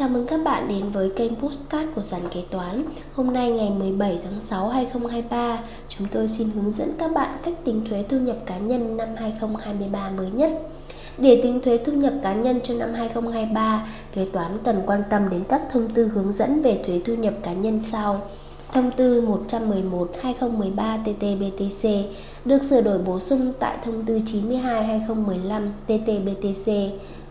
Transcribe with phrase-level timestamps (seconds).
[0.00, 2.82] Chào mừng các bạn đến với kênh Postcard của Sàn Kế Toán.
[3.14, 7.54] Hôm nay ngày 17 tháng 6 2023 Chúng tôi xin hướng dẫn các bạn cách
[7.64, 10.50] tính thuế thu nhập cá nhân năm 2023 mới nhất.
[11.18, 15.22] Để tính thuế thu nhập cá nhân cho năm 2023 Kế toán cần quan tâm
[15.30, 18.20] đến các thông tư hướng dẫn về thuế thu nhập cá nhân sau.
[18.72, 22.04] Thông tư 111-2013-TT-BTC
[22.44, 26.90] được sửa đổi bổ sung tại Thông tư 92-2015 TT-BTC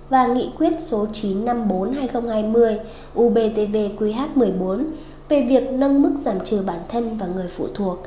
[0.10, 2.78] và Nghị quyết số 954-2020
[3.16, 4.84] UBTV-QH14
[5.30, 7.98] về việc nâng mức giảm trừ bản thân và người phụ thuộc.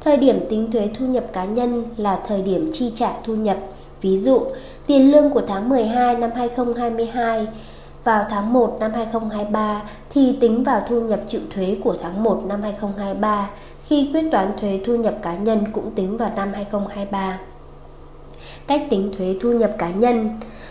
[0.00, 3.56] Thời điểm tính thuế thu nhập cá nhân là thời điểm chi trả thu nhập.
[4.00, 4.40] Ví dụ,
[4.86, 7.46] tiền lương của tháng 12 năm 2022
[8.04, 12.42] vào tháng 1 năm 2023 thì tính vào thu nhập chịu thuế của tháng 1
[12.46, 13.50] năm 2023,
[13.86, 17.38] khi quyết toán thuế thu nhập cá nhân cũng tính vào năm 2023.
[18.66, 20.28] Cách tính thuế thu nhập cá nhân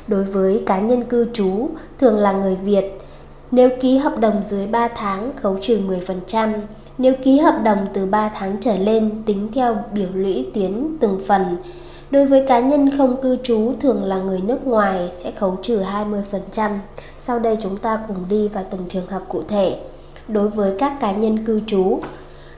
[0.08, 1.70] đối với cá nhân cư trú
[2.00, 2.98] thường là người Việt.
[3.52, 5.80] Nếu ký hợp đồng dưới 3 tháng khấu trừ
[6.27, 6.54] 10%,
[6.98, 11.20] nếu ký hợp đồng từ 3 tháng trở lên tính theo biểu lũy tiến từng
[11.28, 11.58] phần.
[12.11, 15.81] Đối với cá nhân không cư trú thường là người nước ngoài sẽ khấu trừ
[15.81, 16.72] 20%.
[17.17, 19.80] Sau đây chúng ta cùng đi vào từng trường hợp cụ thể.
[20.28, 22.00] Đối với các cá nhân cư trú,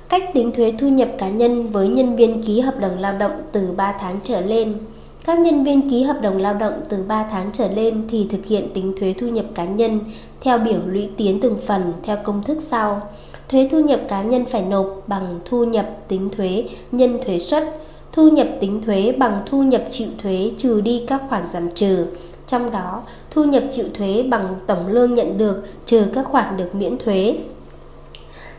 [0.10, 3.42] cách tính thuế thu nhập cá nhân với nhân viên ký hợp đồng lao động
[3.52, 4.78] từ 3 tháng trở lên
[5.26, 8.46] các nhân viên ký hợp đồng lao động từ 3 tháng trở lên thì thực
[8.46, 10.00] hiện tính thuế thu nhập cá nhân
[10.42, 13.02] theo biểu lũy tiến từng phần theo công thức sau.
[13.50, 17.80] Thuế thu nhập cá nhân phải nộp bằng thu nhập tính thuế nhân thuế suất,
[18.12, 22.06] thu nhập tính thuế bằng thu nhập chịu thuế trừ đi các khoản giảm trừ.
[22.48, 23.02] Trong đó,
[23.32, 27.36] thu nhập chịu thuế bằng tổng lương nhận được trừ các khoản được miễn thuế.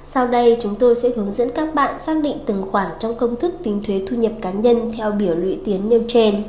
[0.07, 3.37] Sau đây chúng tôi sẽ hướng dẫn các bạn xác định từng khoản trong công
[3.37, 6.43] thức tính thuế thu nhập cá nhân theo biểu lũy tiến nêu trên.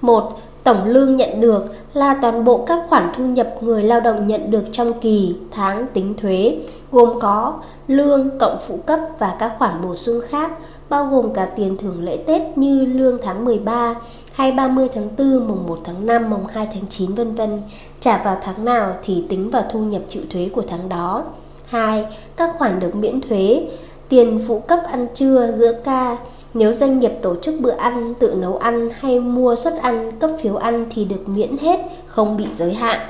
[0.00, 0.40] 1.
[0.64, 4.50] Tổng lương nhận được là toàn bộ các khoản thu nhập người lao động nhận
[4.50, 6.58] được trong kỳ, tháng tính thuế,
[6.92, 7.54] gồm có
[7.88, 10.50] lương cộng phụ cấp và các khoản bổ sung khác,
[10.88, 13.94] bao gồm cả tiền thưởng lễ Tết như lương tháng 13
[14.32, 17.62] hay 30 tháng 4, mùng 1 tháng 5, mùng 2 tháng 9 vân vân.
[18.00, 21.24] Trả vào tháng nào thì tính vào thu nhập chịu thuế của tháng đó.
[21.68, 22.04] 2.
[22.36, 23.68] Các khoản được miễn thuế,
[24.08, 26.16] tiền phụ cấp ăn trưa giữa ca.
[26.54, 30.30] Nếu doanh nghiệp tổ chức bữa ăn, tự nấu ăn hay mua suất ăn, cấp
[30.42, 33.00] phiếu ăn thì được miễn hết, không bị giới hạn.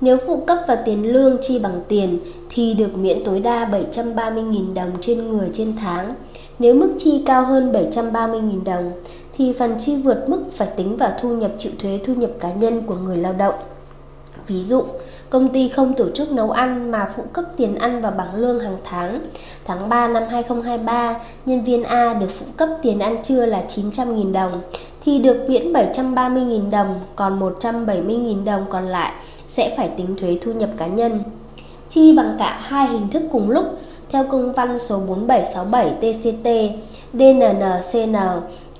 [0.00, 2.18] Nếu phụ cấp và tiền lương chi bằng tiền
[2.50, 6.14] thì được miễn tối đa 730.000 đồng trên người trên tháng.
[6.58, 8.92] Nếu mức chi cao hơn 730.000 đồng
[9.38, 12.52] thì phần chi vượt mức phải tính vào thu nhập chịu thuế thu nhập cá
[12.52, 13.54] nhân của người lao động.
[14.46, 14.82] Ví dụ,
[15.30, 18.60] Công ty không tổ chức nấu ăn mà phụ cấp tiền ăn và bảng lương
[18.60, 19.20] hàng tháng.
[19.64, 24.32] Tháng 3 năm 2023, nhân viên A được phụ cấp tiền ăn trưa là 900.000
[24.32, 24.60] đồng
[25.04, 29.12] thì được miễn 730.000 đồng, còn 170.000 đồng còn lại
[29.48, 31.20] sẽ phải tính thuế thu nhập cá nhân.
[31.90, 33.64] Chi bằng cả hai hình thức cùng lúc
[34.10, 36.48] theo công văn số 4767 TCT
[37.12, 38.16] DNNCN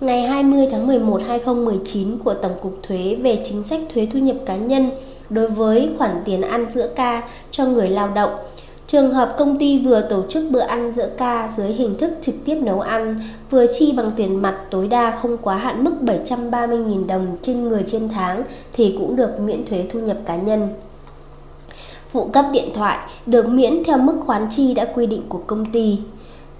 [0.00, 4.36] ngày 20 tháng 11 2019 của Tổng cục Thuế về chính sách thuế thu nhập
[4.46, 4.90] cá nhân
[5.30, 8.30] đối với khoản tiền ăn giữa ca cho người lao động.
[8.86, 12.34] Trường hợp công ty vừa tổ chức bữa ăn giữa ca dưới hình thức trực
[12.44, 13.20] tiếp nấu ăn,
[13.50, 17.84] vừa chi bằng tiền mặt tối đa không quá hạn mức 730.000 đồng trên người
[17.86, 18.42] trên tháng
[18.72, 20.68] thì cũng được miễn thuế thu nhập cá nhân.
[22.10, 25.66] Phụ cấp điện thoại được miễn theo mức khoán chi đã quy định của công
[25.72, 25.98] ty.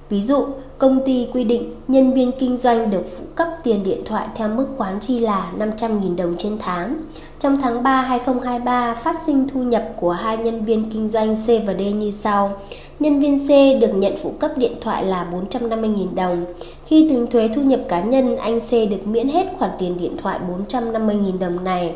[0.09, 0.47] Ví dụ,
[0.79, 4.49] công ty quy định nhân viên kinh doanh được phụ cấp tiền điện thoại theo
[4.49, 6.95] mức khoán chi là 500.000 đồng trên tháng.
[7.41, 11.49] Trong tháng 3 2023 phát sinh thu nhập của hai nhân viên kinh doanh C
[11.67, 12.53] và D như sau.
[13.01, 16.45] Nhân viên C được nhận phụ cấp điện thoại là 450.000 đồng.
[16.87, 20.17] Khi tính thuế thu nhập cá nhân, anh C được miễn hết khoản tiền điện
[20.23, 21.93] thoại 450.000 đồng này.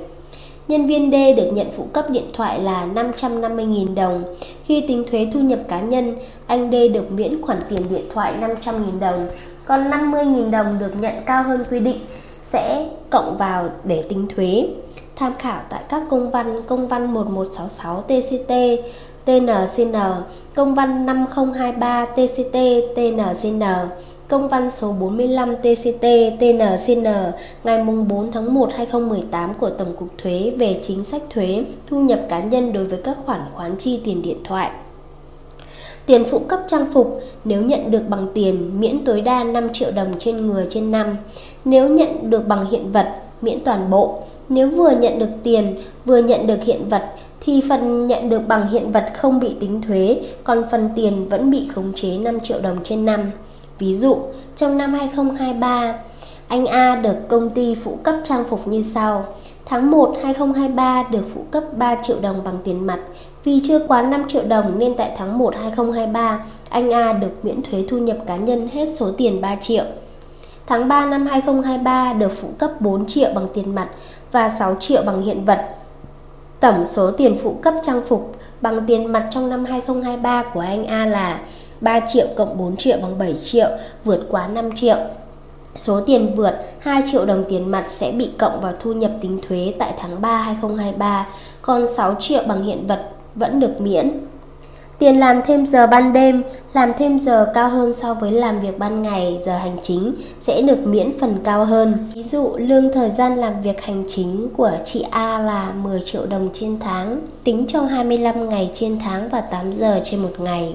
[0.69, 4.22] Nhân viên D được nhận phụ cấp điện thoại là 550.000 đồng.
[4.65, 8.34] Khi tính thuế thu nhập cá nhân, anh D được miễn khoản tiền điện thoại
[8.41, 9.27] 500.000 đồng,
[9.67, 11.99] còn 50.000 đồng được nhận cao hơn quy định
[12.43, 14.67] sẽ cộng vào để tính thuế.
[15.21, 18.53] Tham khảo tại các công văn công văn 1166 TCT,
[19.25, 19.95] TNCN,
[20.55, 22.57] công văn 5023 TCT,
[22.97, 23.63] TNCN,
[24.28, 26.07] Công văn số 45 TCT
[26.41, 27.05] TNCN
[27.65, 32.21] ngày 4 tháng 1 2018 của Tổng cục Thuế về chính sách thuế thu nhập
[32.28, 34.71] cá nhân đối với các khoản khoán chi tiền điện thoại.
[36.07, 39.91] Tiền phụ cấp trang phục nếu nhận được bằng tiền miễn tối đa 5 triệu
[39.91, 41.16] đồng trên người trên năm.
[41.65, 44.23] Nếu nhận được bằng hiện vật miễn toàn bộ.
[44.51, 45.75] Nếu vừa nhận được tiền
[46.05, 47.05] vừa nhận được hiện vật
[47.41, 51.51] thì phần nhận được bằng hiện vật không bị tính thuế, còn phần tiền vẫn
[51.51, 53.31] bị khống chế 5 triệu đồng trên năm.
[53.79, 54.17] Ví dụ,
[54.57, 55.95] trong năm 2023,
[56.49, 59.25] anh A được công ty phụ cấp trang phục như sau.
[59.65, 63.01] Tháng 1 2023 được phụ cấp 3 triệu đồng bằng tiền mặt,
[63.45, 67.63] Vì chưa quá 5 triệu đồng nên tại tháng 1 2023, anh A được miễn
[67.63, 69.85] thuế thu nhập cá nhân hết số tiền 3 triệu.
[70.67, 73.89] Tháng 3 năm 2023 được phụ cấp 4 triệu bằng tiền mặt
[74.32, 75.68] và 6 triệu bằng hiện vật.
[76.60, 80.86] Tổng số tiền phụ cấp trang phục bằng tiền mặt trong năm 2023 của anh
[80.86, 81.41] A là
[81.80, 83.68] 3 triệu cộng 4 triệu bằng 7 triệu,
[84.04, 84.97] vượt quá 5 triệu.
[85.77, 89.38] Số tiền vượt 2 triệu đồng tiền mặt sẽ bị cộng vào thu nhập tính
[89.48, 91.27] thuế tại tháng 3 2023,
[91.62, 94.10] còn 6 triệu bằng hiện vật vẫn được miễn.
[95.01, 96.43] Tiền làm thêm giờ ban đêm,
[96.73, 100.63] làm thêm giờ cao hơn so với làm việc ban ngày, giờ hành chính sẽ
[100.63, 102.07] được miễn phần cao hơn.
[102.15, 106.27] Ví dụ, lương thời gian làm việc hành chính của chị A là 10 triệu
[106.27, 110.75] đồng trên tháng, tính cho 25 ngày trên tháng và 8 giờ trên một ngày.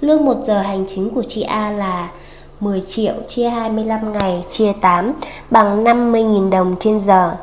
[0.00, 2.10] Lương 1 giờ hành chính của chị A là
[2.60, 5.12] 10 triệu chia 25 ngày chia 8
[5.50, 7.36] bằng 50.000 đồng trên giờ.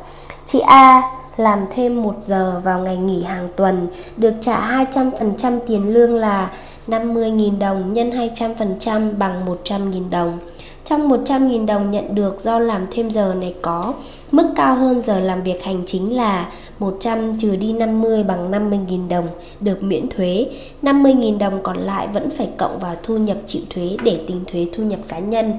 [0.46, 1.02] Chị A
[1.38, 3.88] làm thêm 1 giờ vào ngày nghỉ hàng tuần
[4.18, 6.52] được trả 200% tiền lương là
[6.88, 10.40] 50.000 đồng nhân 200% bằng 100.000 đồng.
[10.86, 13.94] Trong 100.000 đồng nhận được do làm thêm giờ này có
[14.32, 19.08] mức cao hơn giờ làm việc hành chính là 100 trừ đi 50 bằng 50.000
[19.08, 19.28] đồng
[19.60, 20.48] được miễn thuế.
[20.82, 24.68] 50.000 đồng còn lại vẫn phải cộng vào thu nhập chịu thuế để tính thuế
[24.74, 25.54] thu nhập cá nhân.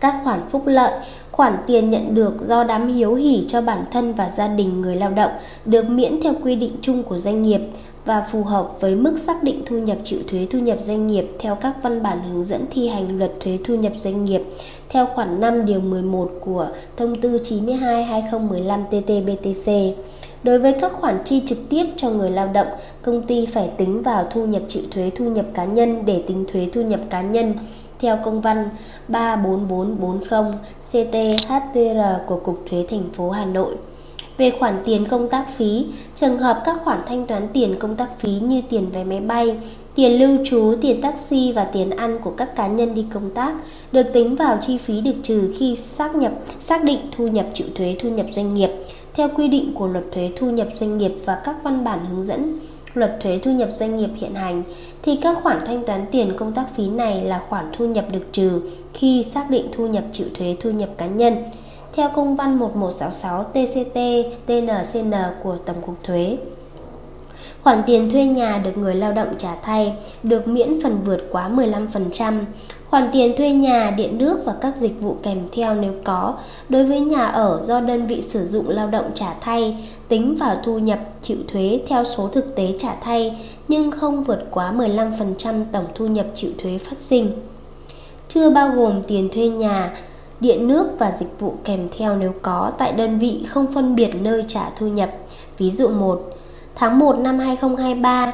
[0.00, 0.92] Các khoản phúc lợi,
[1.38, 4.96] khoản tiền nhận được do đám hiếu hỉ cho bản thân và gia đình người
[4.96, 5.30] lao động
[5.64, 7.60] được miễn theo quy định chung của doanh nghiệp
[8.04, 11.26] và phù hợp với mức xác định thu nhập chịu thuế thu nhập doanh nghiệp
[11.38, 14.42] theo các văn bản hướng dẫn thi hành luật thuế thu nhập doanh nghiệp
[14.88, 19.92] theo khoản 5 điều 11 của thông tư 92/2015 TT-BTC.
[20.42, 22.68] Đối với các khoản chi trực tiếp cho người lao động,
[23.02, 26.44] công ty phải tính vào thu nhập chịu thuế thu nhập cá nhân để tính
[26.52, 27.54] thuế thu nhập cá nhân
[27.98, 28.68] theo công văn
[29.08, 30.52] 34440
[30.92, 33.76] CT-HTR của Cục Thuế thành phố Hà Nội.
[34.36, 35.86] Về khoản tiền công tác phí,
[36.16, 39.56] trường hợp các khoản thanh toán tiền công tác phí như tiền vé máy bay,
[39.94, 43.54] tiền lưu trú, tiền taxi và tiền ăn của các cá nhân đi công tác
[43.92, 47.66] được tính vào chi phí được trừ khi xác nhập xác định thu nhập chịu
[47.74, 48.70] thuế thu nhập doanh nghiệp
[49.14, 52.24] theo quy định của luật thuế thu nhập doanh nghiệp và các văn bản hướng
[52.24, 52.58] dẫn
[52.98, 54.62] luật thuế thu nhập doanh nghiệp hiện hành,
[55.02, 58.24] thì các khoản thanh toán tiền công tác phí này là khoản thu nhập được
[58.32, 58.60] trừ
[58.94, 61.36] khi xác định thu nhập chịu thuế thu nhập cá nhân
[61.92, 63.98] theo công văn 1166 TCT
[64.46, 65.12] TNCN
[65.42, 66.36] của Tổng cục Thuế.
[67.62, 71.50] Khoản tiền thuê nhà được người lao động trả thay được miễn phần vượt quá
[71.50, 72.44] 15%.
[72.90, 76.34] Khoản tiền thuê nhà, điện nước và các dịch vụ kèm theo nếu có
[76.68, 79.76] đối với nhà ở do đơn vị sử dụng lao động trả thay
[80.08, 83.38] tính vào thu nhập chịu thuế theo số thực tế trả thay
[83.68, 87.30] nhưng không vượt quá 15% tổng thu nhập chịu thuế phát sinh.
[88.28, 89.98] Chưa bao gồm tiền thuê nhà,
[90.40, 94.10] điện nước và dịch vụ kèm theo nếu có tại đơn vị không phân biệt
[94.22, 95.10] nơi trả thu nhập.
[95.58, 96.37] Ví dụ 1.
[96.80, 98.32] Tháng 1 năm 2023,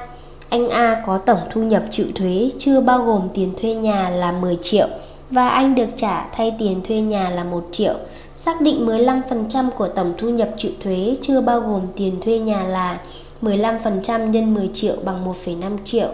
[0.49, 4.33] anh A có tổng thu nhập chịu thuế chưa bao gồm tiền thuê nhà là
[4.33, 4.87] 10 triệu
[5.31, 7.95] và anh được trả thay tiền thuê nhà là 1 triệu.
[8.35, 12.63] Xác định 15% của tổng thu nhập chịu thuế chưa bao gồm tiền thuê nhà
[12.63, 12.99] là
[13.43, 16.09] 15% nhân 10 triệu bằng 1,5 triệu.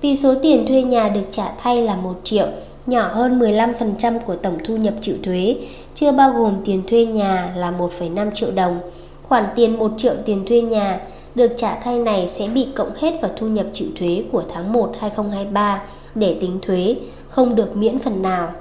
[0.00, 2.46] Vì số tiền thuê nhà được trả thay là 1 triệu
[2.86, 5.56] nhỏ hơn 15% của tổng thu nhập chịu thuế,
[5.94, 8.80] chưa bao gồm tiền thuê nhà là 1,5 triệu đồng.
[9.22, 11.00] Khoản tiền 1 triệu tiền thuê nhà
[11.34, 14.72] được trả thay này sẽ bị cộng hết vào thu nhập chịu thuế của tháng
[14.72, 15.82] 1 2023
[16.14, 16.96] để tính thuế,
[17.28, 18.52] không được miễn phần nào.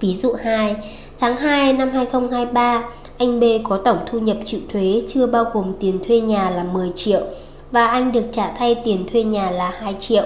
[0.00, 0.76] Ví dụ 2,
[1.20, 2.84] tháng 2 năm 2023,
[3.18, 6.62] anh B có tổng thu nhập chịu thuế chưa bao gồm tiền thuê nhà là
[6.62, 7.20] 10 triệu
[7.72, 10.24] và anh được trả thay tiền thuê nhà là 2 triệu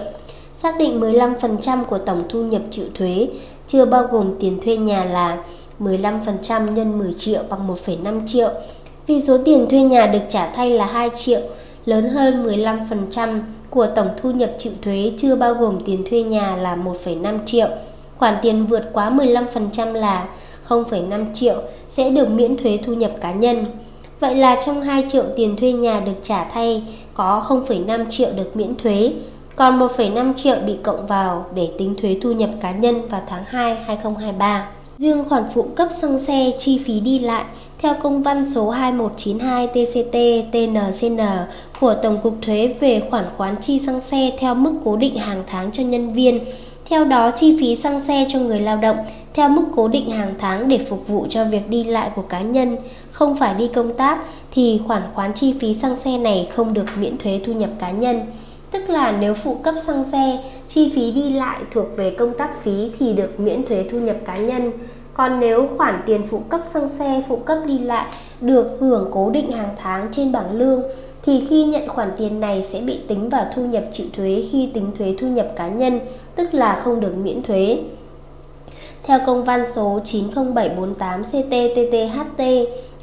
[0.56, 3.28] xác định 15% của tổng thu nhập chịu thuế,
[3.68, 5.38] chưa bao gồm tiền thuê nhà là
[5.80, 8.50] 15% nhân 10 triệu bằng 1,5 triệu.
[9.06, 11.40] Vì số tiền thuê nhà được trả thay là 2 triệu,
[11.84, 16.56] lớn hơn 15% của tổng thu nhập chịu thuế chưa bao gồm tiền thuê nhà
[16.56, 17.68] là 1,5 triệu.
[18.16, 20.26] Khoản tiền vượt quá 15% là
[20.68, 23.66] 0,5 triệu sẽ được miễn thuế thu nhập cá nhân.
[24.20, 26.82] Vậy là trong 2 triệu tiền thuê nhà được trả thay
[27.14, 29.12] có 0,5 triệu được miễn thuế,
[29.56, 33.44] còn 1,5 triệu bị cộng vào để tính thuế thu nhập cá nhân vào tháng
[33.46, 34.68] 2 2023.
[34.98, 37.44] Riêng khoản phụ cấp xăng xe chi phí đi lại
[37.78, 40.16] theo công văn số 2192 TCT
[40.52, 41.18] TNCN
[41.80, 45.44] của Tổng cục Thuế về khoản khoán chi xăng xe theo mức cố định hàng
[45.46, 46.40] tháng cho nhân viên.
[46.88, 48.96] Theo đó, chi phí xăng xe cho người lao động
[49.34, 52.40] theo mức cố định hàng tháng để phục vụ cho việc đi lại của cá
[52.40, 52.76] nhân,
[53.10, 54.18] không phải đi công tác
[54.50, 57.90] thì khoản khoán chi phí xăng xe này không được miễn thuế thu nhập cá
[57.90, 58.20] nhân.
[58.76, 62.62] Tức là nếu phụ cấp xăng xe, chi phí đi lại thuộc về công tác
[62.62, 64.72] phí thì được miễn thuế thu nhập cá nhân.
[65.14, 68.06] Còn nếu khoản tiền phụ cấp xăng xe, phụ cấp đi lại
[68.40, 70.82] được hưởng cố định hàng tháng trên bảng lương
[71.22, 74.70] thì khi nhận khoản tiền này sẽ bị tính vào thu nhập chịu thuế khi
[74.74, 76.00] tính thuế thu nhập cá nhân,
[76.34, 77.78] tức là không được miễn thuế.
[79.02, 82.42] Theo công văn số 90748 CTTTHT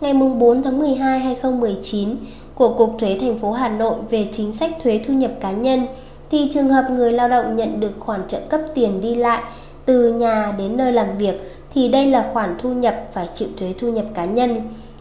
[0.01, 2.15] ngày 4 tháng 12 2019
[2.55, 5.87] của Cục Thuế thành phố Hà Nội về chính sách thuế thu nhập cá nhân,
[6.31, 9.43] thì trường hợp người lao động nhận được khoản trợ cấp tiền đi lại
[9.85, 13.73] từ nhà đến nơi làm việc thì đây là khoản thu nhập phải chịu thuế
[13.79, 14.55] thu nhập cá nhân.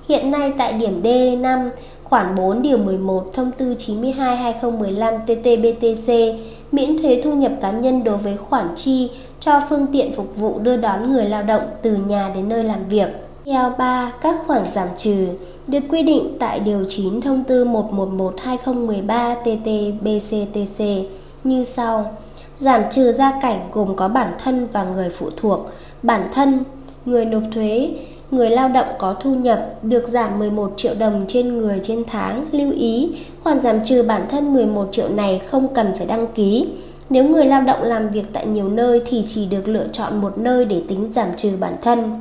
[0.09, 1.71] Hiện nay tại điểm D5
[2.04, 6.38] khoản 4 điều 11 thông tư 92/2015 TT-BTC
[6.73, 10.59] miễn thuế thu nhập cá nhân đối với khoản chi cho phương tiện phục vụ
[10.59, 13.09] đưa đón người lao động từ nhà đến nơi làm việc.
[13.46, 15.26] Theo 3, các khoản giảm trừ
[15.66, 21.04] được quy định tại Điều 9 Thông tư 111-2013 TT-BCTC
[21.44, 22.16] như sau.
[22.58, 25.70] Giảm trừ gia cảnh gồm có bản thân và người phụ thuộc.
[26.02, 26.58] Bản thân,
[27.04, 27.90] người nộp thuế,
[28.30, 32.44] người lao động có thu nhập được giảm 11 triệu đồng trên người trên tháng.
[32.52, 36.68] Lưu ý, khoản giảm trừ bản thân 11 triệu này không cần phải đăng ký.
[37.11, 40.38] Nếu người lao động làm việc tại nhiều nơi thì chỉ được lựa chọn một
[40.38, 42.20] nơi để tính giảm trừ bản thân.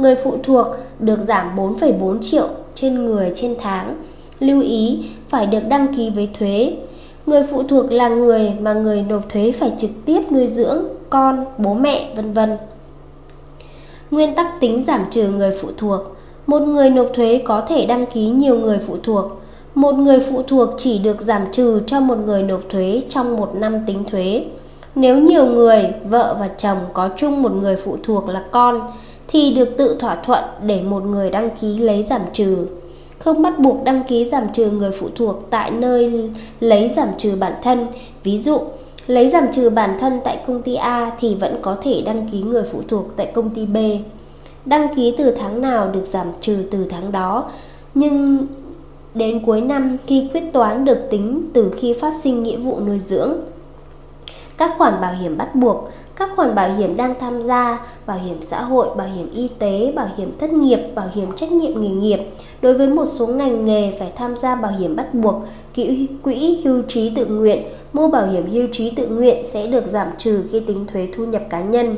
[0.00, 0.66] Người phụ thuộc
[0.98, 3.96] được giảm 4,4 triệu trên người trên tháng.
[4.38, 6.72] Lưu ý phải được đăng ký với thuế.
[7.26, 11.44] Người phụ thuộc là người mà người nộp thuế phải trực tiếp nuôi dưỡng con,
[11.58, 12.56] bố mẹ, vân vân.
[14.10, 16.00] Nguyên tắc tính giảm trừ người phụ thuộc.
[16.46, 19.24] Một người nộp thuế có thể đăng ký nhiều người phụ thuộc.
[19.74, 23.54] Một người phụ thuộc chỉ được giảm trừ cho một người nộp thuế trong một
[23.54, 24.44] năm tính thuế.
[24.94, 28.80] Nếu nhiều người, vợ và chồng có chung một người phụ thuộc là con,
[29.32, 32.66] thì được tự thỏa thuận để một người đăng ký lấy giảm trừ.
[33.18, 37.36] Không bắt buộc đăng ký giảm trừ người phụ thuộc tại nơi lấy giảm trừ
[37.40, 37.86] bản thân.
[38.24, 38.58] Ví dụ,
[39.06, 42.42] lấy giảm trừ bản thân tại công ty A thì vẫn có thể đăng ký
[42.42, 43.76] người phụ thuộc tại công ty B.
[44.64, 47.50] Đăng ký từ tháng nào được giảm trừ từ tháng đó,
[47.94, 48.46] nhưng
[49.14, 52.98] đến cuối năm khi quyết toán được tính từ khi phát sinh nghĩa vụ nuôi
[52.98, 53.32] dưỡng.
[54.60, 58.42] Các khoản bảo hiểm bắt buộc các khoản bảo hiểm đang tham gia, bảo hiểm
[58.42, 61.88] xã hội, bảo hiểm y tế, bảo hiểm thất nghiệp, bảo hiểm trách nhiệm nghề
[61.88, 62.18] nghiệp.
[62.62, 65.34] Đối với một số ngành nghề phải tham gia bảo hiểm bắt buộc,
[65.74, 67.62] quỹ, quỹ hưu trí tự nguyện,
[67.92, 71.24] mua bảo hiểm hưu trí tự nguyện sẽ được giảm trừ khi tính thuế thu
[71.24, 71.96] nhập cá nhân.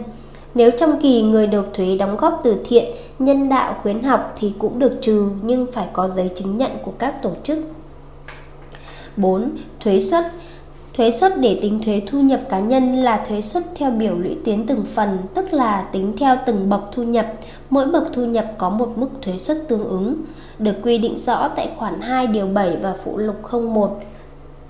[0.55, 2.85] Nếu trong kỳ người nộp thuế đóng góp từ thiện,
[3.19, 6.93] nhân đạo, khuyến học thì cũng được trừ nhưng phải có giấy chứng nhận của
[6.99, 7.59] các tổ chức.
[9.17, 9.51] 4.
[9.81, 10.25] Thuế suất
[10.97, 14.37] Thuế suất để tính thuế thu nhập cá nhân là thuế suất theo biểu lũy
[14.45, 17.27] tiến từng phần, tức là tính theo từng bậc thu nhập.
[17.71, 20.15] Mỗi bậc thu nhập có một mức thuế suất tương ứng,
[20.59, 24.01] được quy định rõ tại khoản 2 điều 7 và phụ lục 01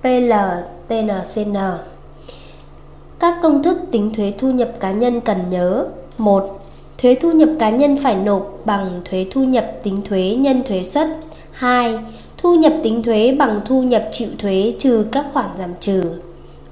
[0.02, 1.57] PLTNCN.
[3.19, 5.87] Các công thức tính thuế thu nhập cá nhân cần nhớ.
[6.19, 6.61] 1.
[6.99, 10.83] Thuế thu nhập cá nhân phải nộp bằng thuế thu nhập tính thuế nhân thuế
[10.83, 11.09] suất.
[11.52, 11.99] 2
[12.42, 16.02] Thu nhập tính thuế bằng thu nhập chịu thuế trừ các khoản giảm trừ.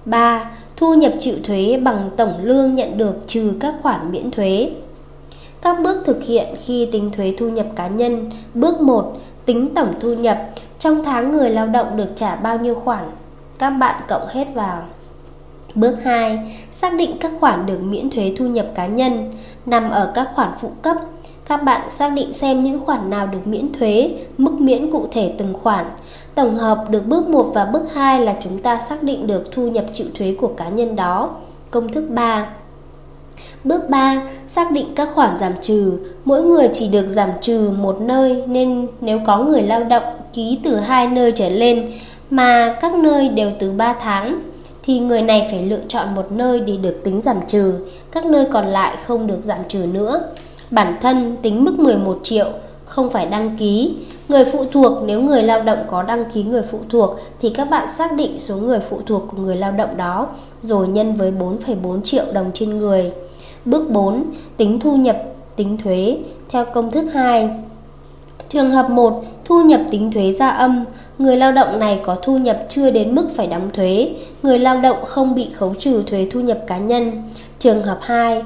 [0.04, 0.50] 3.
[0.76, 4.70] Thu nhập chịu thuế bằng tổng lương nhận được trừ các khoản miễn thuế.
[5.62, 8.30] Các bước thực hiện khi tính thuế thu nhập cá nhân.
[8.54, 9.16] Bước 1.
[9.44, 10.50] Tính tổng thu nhập.
[10.78, 13.04] Trong tháng người lao động được trả bao nhiêu khoản?
[13.58, 14.82] Các bạn cộng hết vào.
[15.74, 16.38] Bước 2.
[16.70, 19.32] Xác định các khoản được miễn thuế thu nhập cá nhân
[19.66, 20.96] nằm ở các khoản phụ cấp
[21.47, 25.32] các bạn xác định xem những khoản nào được miễn thuế, mức miễn cụ thể
[25.38, 25.87] từng khoản.
[26.35, 29.70] Tổng hợp được bước 1 và bước 2 là chúng ta xác định được thu
[29.70, 31.30] nhập chịu thuế của cá nhân đó.
[31.70, 32.47] Công thức 3
[33.64, 34.23] Bước 3.
[34.49, 35.99] Xác định các khoản giảm trừ.
[36.25, 40.59] Mỗi người chỉ được giảm trừ một nơi nên nếu có người lao động ký
[40.64, 41.92] từ hai nơi trở lên
[42.30, 44.40] mà các nơi đều từ 3 tháng
[44.82, 47.75] thì người này phải lựa chọn một nơi để được tính giảm trừ,
[48.12, 50.23] các nơi còn lại không được giảm trừ nữa.
[50.70, 52.46] Bản thân tính mức 11 triệu,
[52.84, 53.94] không phải đăng ký.
[54.28, 57.70] Người phụ thuộc nếu người lao động có đăng ký người phụ thuộc thì các
[57.70, 60.28] bạn xác định số người phụ thuộc của người lao động đó
[60.62, 63.12] rồi nhân với 4,4 triệu đồng trên người.
[63.64, 64.24] Bước 4.
[64.56, 65.16] Tính thu nhập,
[65.56, 67.50] tính thuế theo công thức 2.
[68.48, 70.84] Trường hợp 1, thu nhập tính thuế gia âm,
[71.18, 74.10] người lao động này có thu nhập chưa đến mức phải đóng thuế,
[74.42, 77.12] người lao động không bị khấu trừ thuế thu nhập cá nhân.
[77.58, 78.42] Trường hợp 2,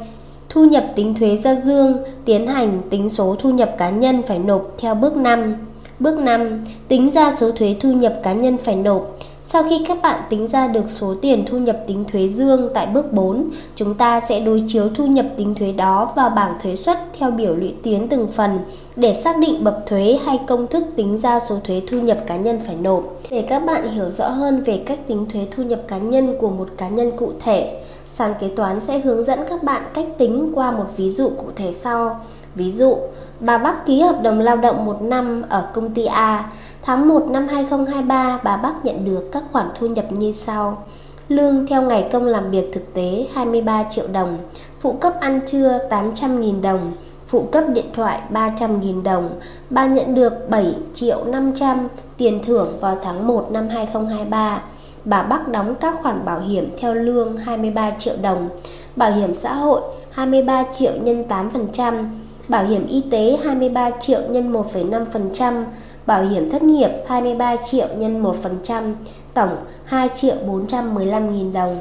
[0.54, 4.38] Thu nhập tính thuế ra dương, tiến hành tính số thu nhập cá nhân phải
[4.38, 5.54] nộp theo bước 5.
[6.00, 6.64] Bước 5.
[6.88, 9.18] Tính ra số thuế thu nhập cá nhân phải nộp.
[9.46, 12.86] Sau khi các bạn tính ra được số tiền thu nhập tính thuế dương tại
[12.86, 16.76] bước 4, chúng ta sẽ đối chiếu thu nhập tính thuế đó vào bảng thuế
[16.76, 18.58] suất theo biểu lũy tiến từng phần
[18.96, 22.36] để xác định bậc thuế hay công thức tính ra số thuế thu nhập cá
[22.36, 23.04] nhân phải nộp.
[23.30, 26.50] Để các bạn hiểu rõ hơn về cách tính thuế thu nhập cá nhân của
[26.50, 27.80] một cá nhân cụ thể,
[28.16, 31.46] Sàn kế toán sẽ hướng dẫn các bạn cách tính qua một ví dụ cụ
[31.56, 32.20] thể sau.
[32.54, 32.96] Ví dụ,
[33.40, 36.50] bà Bắc ký hợp đồng lao động một năm ở công ty A.
[36.86, 40.84] Tháng 1 năm 2023, bà Bắc nhận được các khoản thu nhập như sau.
[41.28, 44.38] Lương theo ngày công làm việc thực tế 23 triệu đồng,
[44.80, 46.92] phụ cấp ăn trưa 800.000 đồng,
[47.26, 49.30] phụ cấp điện thoại 300.000 đồng.
[49.70, 54.62] Bà nhận được 7 triệu 500 tiền thưởng vào tháng 1 năm 2023.
[55.04, 58.48] Bà Bắc đóng các khoản bảo hiểm theo lương 23 triệu đồng,
[58.96, 62.04] bảo hiểm xã hội 23 triệu nhân 8%,
[62.48, 65.64] bảo hiểm y tế 23 triệu nhân 1,5%,
[66.06, 68.94] bảo hiểm thất nghiệp 23 triệu nhân 1%,
[69.34, 71.78] tổng 2 triệu 415 nghìn đồng.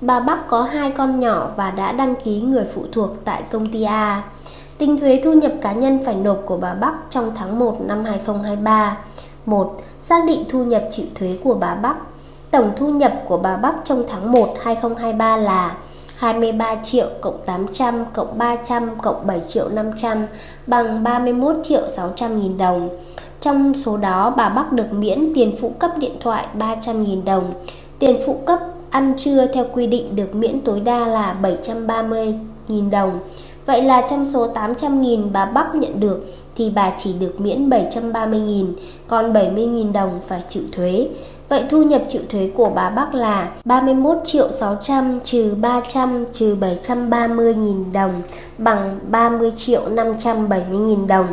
[0.00, 3.72] Bà Bắc có hai con nhỏ và đã đăng ký người phụ thuộc tại công
[3.72, 4.22] ty A.
[4.78, 8.04] Tính thuế thu nhập cá nhân phải nộp của bà Bắc trong tháng 1 năm
[8.04, 8.98] 2023.
[9.46, 9.82] 1.
[10.00, 11.96] Xác định thu nhập chịu thuế của bà Bắc.
[12.50, 15.76] Tổng thu nhập của bà Bắc trong tháng 1 2023 là
[16.16, 20.26] 23 triệu cộng 800 cộng 300 cộng 7 triệu 500
[20.66, 22.88] bằng 31 triệu 600 nghìn đồng.
[23.40, 27.52] Trong số đó, bà Bắc được miễn tiền phụ cấp điện thoại 300 nghìn đồng.
[27.98, 32.34] Tiền phụ cấp ăn trưa theo quy định được miễn tối đa là 730
[32.68, 33.18] nghìn đồng.
[33.66, 37.70] Vậy là trong số 800 nghìn bà Bắc nhận được thì bà chỉ được miễn
[37.70, 38.72] 730 nghìn,
[39.08, 41.08] còn 70 nghìn đồng phải chịu thuế.
[41.48, 46.56] Vậy thu nhập chịu thuế của bà Bắc là 31 triệu 600 trừ 300 trừ
[46.60, 48.22] 730.000 đồng
[48.58, 51.26] bằng 30 triệu 570.000 đồng.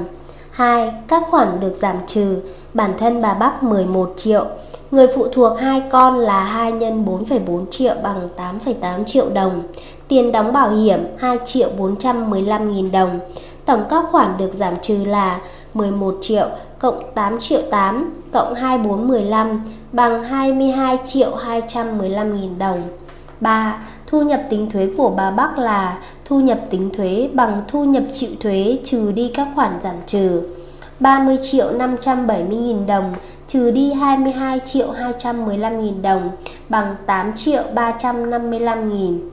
[0.51, 0.93] 2.
[1.07, 2.37] Các khoản được giảm trừ,
[2.73, 4.45] bản thân bà Bắc 11 triệu,
[4.91, 9.63] người phụ thuộc hai con là 2 nhân 4,4 triệu bằng 8,8 triệu đồng,
[10.07, 13.19] tiền đóng bảo hiểm 2 triệu 415 nghìn đồng.
[13.65, 15.41] Tổng các khoản được giảm trừ là
[15.73, 16.47] 11 triệu
[16.83, 19.61] cộng 8 triệu 8 cộng 2415
[19.91, 22.81] bằng 22 triệu 215 nghìn đồng.
[23.39, 23.77] 3.
[24.07, 28.03] Thu nhập tính thuế của bà Bắc là thu nhập tính thuế bằng thu nhập
[28.13, 30.41] chịu thuế trừ đi các khoản giảm trừ.
[30.99, 33.13] 30 triệu 570 nghìn đồng
[33.47, 36.31] trừ đi 22 triệu 215 nghìn đồng
[36.69, 39.32] bằng 8 triệu 355 nghìn.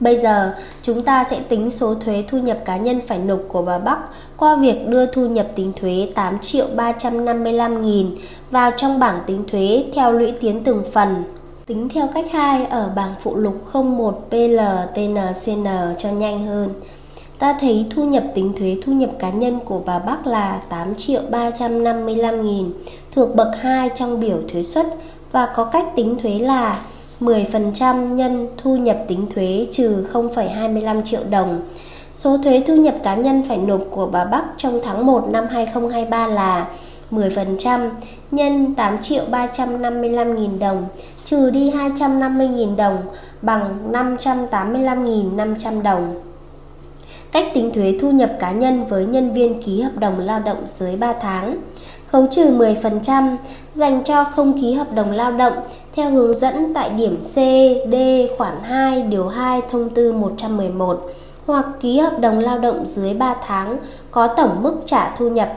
[0.00, 3.62] Bây giờ, chúng ta sẽ tính số thuế thu nhập cá nhân phải nộp của
[3.62, 3.98] bà Bắc
[4.36, 8.16] qua việc đưa thu nhập tính thuế 8 triệu 355 nghìn
[8.50, 11.24] vào trong bảng tính thuế theo lũy tiến từng phần.
[11.66, 15.66] Tính theo cách 2 ở bảng phụ lục 01 PLTNCN
[15.98, 16.70] cho nhanh hơn.
[17.38, 20.94] Ta thấy thu nhập tính thuế thu nhập cá nhân của bà Bắc là 8
[20.94, 22.72] triệu 355 nghìn
[23.12, 24.86] thuộc bậc 2 trong biểu thuế suất
[25.32, 26.80] và có cách tính thuế là
[27.20, 31.60] 10% nhân thu nhập tính thuế trừ 0,25 triệu đồng.
[32.12, 35.46] Số thuế thu nhập cá nhân phải nộp của bà Bắc trong tháng 1 năm
[35.50, 36.68] 2023 là
[37.10, 37.90] 10%
[38.30, 40.84] nhân 8 triệu 355 nghìn đồng
[41.24, 42.96] trừ đi 250 nghìn đồng
[43.42, 46.14] bằng 585.500 đồng.
[47.32, 50.62] Cách tính thuế thu nhập cá nhân với nhân viên ký hợp đồng lao động
[50.66, 51.56] dưới 3 tháng.
[52.06, 53.36] Khấu trừ 10%
[53.74, 55.52] dành cho không ký hợp đồng lao động
[55.96, 57.34] theo hướng dẫn tại điểm C,
[57.92, 57.94] D
[58.38, 61.10] khoản 2 điều 2 thông tư 111
[61.46, 63.76] hoặc ký hợp đồng lao động dưới 3 tháng
[64.10, 65.52] có tổng mức trả thu nhập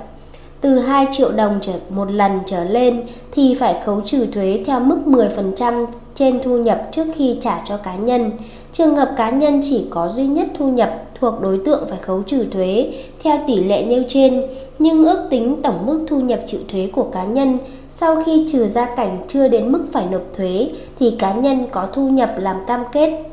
[0.62, 4.80] từ 2 triệu đồng trở một lần trở lên thì phải khấu trừ thuế theo
[4.80, 8.32] mức 10% trên thu nhập trước khi trả cho cá nhân.
[8.74, 12.22] Trường hợp cá nhân chỉ có duy nhất thu nhập thuộc đối tượng phải khấu
[12.22, 14.44] trừ thuế theo tỷ lệ nêu trên,
[14.80, 17.58] nhưng ước tính tổng mức thu nhập chịu thuế của cá nhân
[17.90, 21.88] sau khi trừ gia cảnh chưa đến mức phải nộp thuế, thì cá nhân có
[21.94, 23.24] thu nhập làm cam kết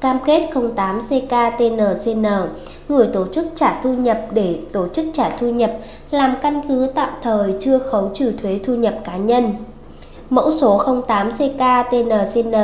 [0.00, 2.26] cam kết 08 CKTNCN
[2.88, 5.72] gửi tổ chức trả thu nhập để tổ chức trả thu nhập,
[6.10, 9.52] làm căn cứ tạm thời chưa khấu trừ thuế thu nhập cá nhân.
[10.30, 12.54] Mẫu số 08 CKTNCN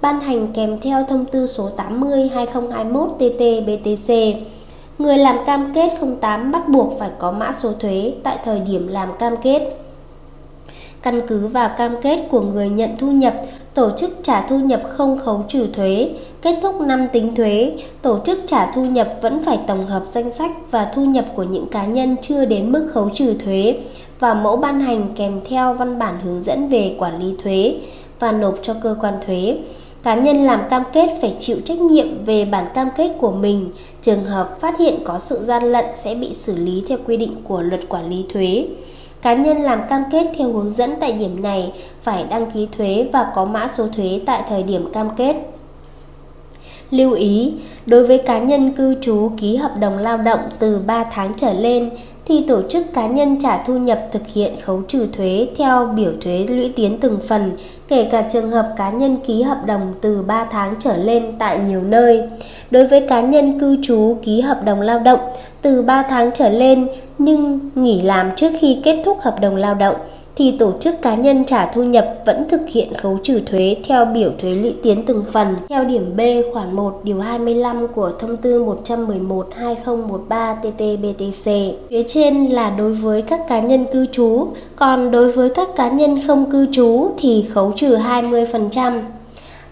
[0.00, 4.14] ban hành kèm theo thông tư số 80 2021 TT BTC.
[4.98, 8.88] Người làm cam kết 08 bắt buộc phải có mã số thuế tại thời điểm
[8.88, 9.83] làm cam kết.
[11.04, 13.34] Căn cứ vào cam kết của người nhận thu nhập,
[13.74, 16.10] tổ chức trả thu nhập không khấu trừ thuế.
[16.42, 20.30] Kết thúc năm tính thuế, tổ chức trả thu nhập vẫn phải tổng hợp danh
[20.30, 23.76] sách và thu nhập của những cá nhân chưa đến mức khấu trừ thuế
[24.20, 27.76] và mẫu ban hành kèm theo văn bản hướng dẫn về quản lý thuế
[28.20, 29.58] và nộp cho cơ quan thuế.
[30.02, 33.70] Cá nhân làm cam kết phải chịu trách nhiệm về bản cam kết của mình.
[34.02, 37.36] Trường hợp phát hiện có sự gian lận sẽ bị xử lý theo quy định
[37.44, 38.66] của luật quản lý thuế.
[39.24, 43.08] Cá nhân làm cam kết theo hướng dẫn tại điểm này phải đăng ký thuế
[43.12, 45.36] và có mã số thuế tại thời điểm cam kết.
[46.90, 47.52] Lưu ý,
[47.86, 51.52] đối với cá nhân cư trú ký hợp đồng lao động từ 3 tháng trở
[51.52, 51.90] lên
[52.26, 56.12] thì tổ chức cá nhân trả thu nhập thực hiện khấu trừ thuế theo biểu
[56.22, 57.52] thuế lũy tiến từng phần,
[57.88, 61.58] kể cả trường hợp cá nhân ký hợp đồng từ 3 tháng trở lên tại
[61.58, 62.22] nhiều nơi.
[62.70, 65.20] Đối với cá nhân cư trú ký hợp đồng lao động
[65.64, 69.74] từ 3 tháng trở lên nhưng nghỉ làm trước khi kết thúc hợp đồng lao
[69.74, 69.96] động
[70.36, 74.04] thì tổ chức cá nhân trả thu nhập vẫn thực hiện khấu trừ thuế theo
[74.04, 76.20] biểu thuế lũy tiến từng phần theo điểm B
[76.52, 81.72] khoản 1 điều 25 của thông tư 111/2013 TT-BTC.
[81.90, 84.46] Phía trên là đối với các cá nhân cư trú,
[84.76, 89.00] còn đối với các cá nhân không cư trú thì khấu trừ 20%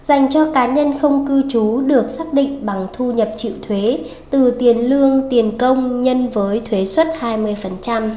[0.03, 3.99] dành cho cá nhân không cư trú được xác định bằng thu nhập chịu thuế
[4.31, 8.11] từ tiền lương, tiền công nhân với thuế suất 20%.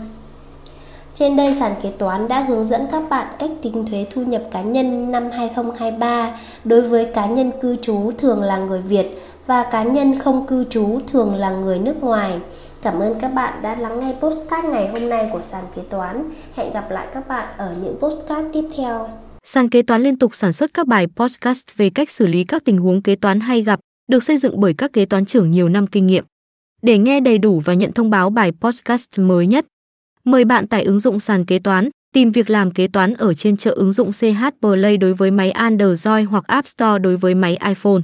[1.13, 4.41] Trên đây sản kế toán đã hướng dẫn các bạn cách tính thuế thu nhập
[4.51, 9.63] cá nhân năm 2023 đối với cá nhân cư trú thường là người Việt và
[9.63, 12.39] cá nhân không cư trú thường là người nước ngoài.
[12.81, 16.29] Cảm ơn các bạn đã lắng nghe postcard ngày hôm nay của sàn kế toán.
[16.55, 19.07] Hẹn gặp lại các bạn ở những postcard tiếp theo.
[19.47, 22.65] Sàn kế toán liên tục sản xuất các bài podcast về cách xử lý các
[22.65, 25.69] tình huống kế toán hay gặp, được xây dựng bởi các kế toán trưởng nhiều
[25.69, 26.25] năm kinh nghiệm.
[26.81, 29.65] Để nghe đầy đủ và nhận thông báo bài podcast mới nhất,
[30.23, 33.57] mời bạn tải ứng dụng sàn kế toán, tìm việc làm kế toán ở trên
[33.57, 37.57] chợ ứng dụng CH Play đối với máy Android hoặc App Store đối với máy
[37.67, 38.01] iPhone.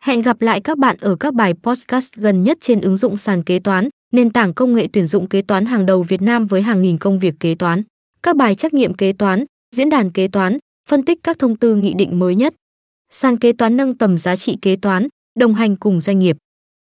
[0.00, 3.42] Hẹn gặp lại các bạn ở các bài podcast gần nhất trên ứng dụng sàn
[3.42, 6.62] kế toán, nền tảng công nghệ tuyển dụng kế toán hàng đầu Việt Nam với
[6.62, 7.82] hàng nghìn công việc kế toán.
[8.22, 9.44] Các bài trắc nghiệm kế toán,
[9.76, 12.54] diễn đàn kế toán, phân tích các thông tư nghị định mới nhất.
[13.10, 16.36] Sàn kế toán nâng tầm giá trị kế toán, đồng hành cùng doanh nghiệp.